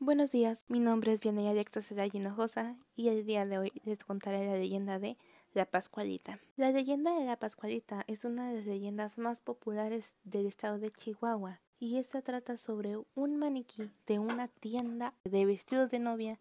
[0.00, 4.04] Buenos días, mi nombre es Vianey Alexa Celaya Hinojosa y el día de hoy les
[4.04, 5.18] contaré la leyenda de
[5.54, 6.38] la Pascualita.
[6.56, 10.90] La leyenda de la Pascualita es una de las leyendas más populares del estado de
[10.90, 16.38] Chihuahua y esta trata sobre un maniquí de una tienda de vestidos de novia.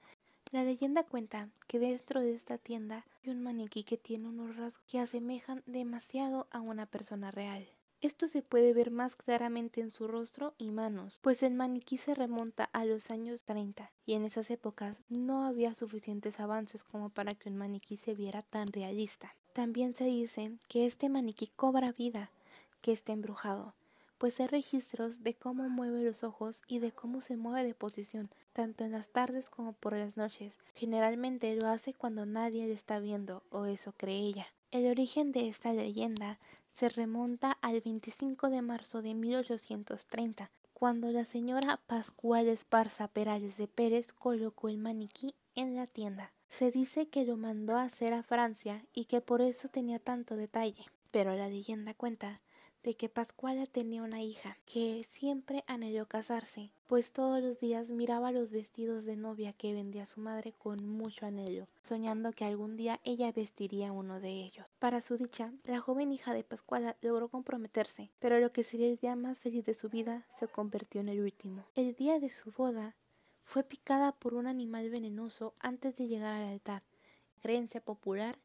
[0.51, 4.85] La leyenda cuenta que dentro de esta tienda hay un maniquí que tiene unos rasgos
[4.85, 7.67] que asemejan demasiado a una persona real.
[8.00, 12.14] Esto se puede ver más claramente en su rostro y manos, pues el maniquí se
[12.14, 17.32] remonta a los años 30 y en esas épocas no había suficientes avances como para
[17.32, 19.36] que un maniquí se viera tan realista.
[19.54, 22.29] También se dice que este maniquí cobra vida,
[22.82, 23.74] que está embrujado,
[24.19, 28.29] pues hay registros de cómo mueve los ojos y de cómo se mueve de posición,
[28.54, 30.60] tanto en las tardes como por las noches.
[30.75, 34.47] Generalmente lo hace cuando nadie le está viendo, o eso cree ella.
[34.69, 36.39] El origen de esta leyenda
[36.77, 43.67] se remonta al 25 de marzo de 1830, cuando la señora Pascual Esparza Perales de
[43.67, 46.31] Pérez colocó el maniquí en la tienda.
[46.49, 50.35] Se dice que lo mandó a hacer a Francia y que por eso tenía tanto
[50.35, 52.39] detalle, pero la leyenda cuenta
[52.83, 58.31] de que Pascuala tenía una hija que siempre anheló casarse, pues todos los días miraba
[58.31, 63.02] los vestidos de novia que vendía su madre con mucho anhelo, soñando que algún día
[63.03, 64.66] ella vestiría uno de ellos.
[64.80, 68.95] Para su dicha, la joven hija de Pascuala logró comprometerse, pero lo que sería el
[68.95, 71.66] día más feliz de su vida se convirtió en el último.
[71.75, 72.95] El día de su boda
[73.44, 76.83] fue picada por un animal venenoso antes de llegar al altar.
[77.42, 78.38] Creencia popular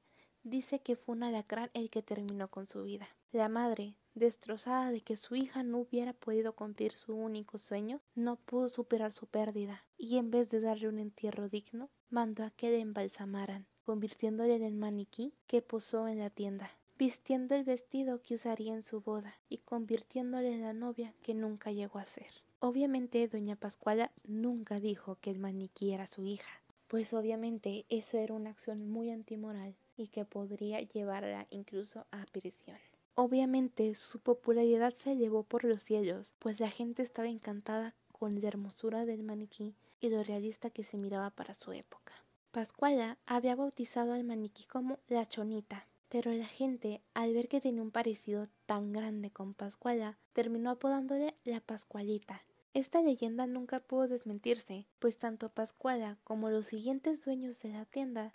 [0.44, 3.08] dice que fue un alacrán el que terminó con su vida.
[3.32, 8.36] La madre, destrozada de que su hija no hubiera podido cumplir su único sueño, no
[8.36, 12.70] pudo superar su pérdida y en vez de darle un entierro digno, mandó a que
[12.70, 18.34] le embalsamaran, convirtiéndole en el maniquí que posó en la tienda, vistiendo el vestido que
[18.34, 22.30] usaría en su boda y convirtiéndole en la novia que nunca llegó a ser.
[22.58, 28.34] Obviamente doña Pascuala nunca dijo que el maniquí era su hija, pues obviamente eso era
[28.34, 32.76] una acción muy antimoral y que podría llevarla incluso a prisión.
[33.14, 38.48] Obviamente su popularidad se elevó por los cielos, pues la gente estaba encantada con la
[38.48, 42.14] hermosura del maniquí y lo realista que se miraba para su época.
[42.52, 47.82] Pascuala había bautizado al maniquí como la chonita, pero la gente, al ver que tenía
[47.82, 52.42] un parecido tan grande con Pascuala, terminó apodándole la Pascualita.
[52.74, 58.32] Esta leyenda nunca pudo desmentirse, pues tanto Pascuala como los siguientes dueños de la tienda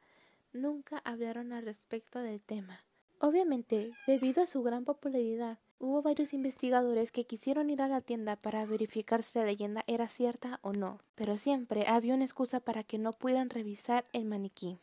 [0.62, 2.79] nunca hablaron al respecto del tema.
[3.19, 8.35] Obviamente, debido a su gran popularidad, hubo varios investigadores que quisieron ir a la tienda
[8.35, 12.84] para verificar si la leyenda era cierta o no, pero siempre había una excusa para
[12.84, 14.78] que no pudieran revisar el maniquí.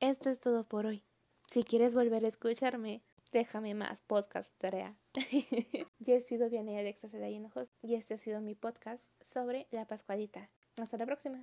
[0.00, 1.02] Esto es todo por hoy.
[1.46, 3.02] Si quieres volver a escucharme,
[3.32, 4.96] déjame más podcast tarea.
[5.98, 7.08] Yo he sido Vianey Alexa
[7.44, 10.48] Ojos y este ha sido mi podcast sobre la Pascualita.
[10.80, 11.32] Hasta la próxima.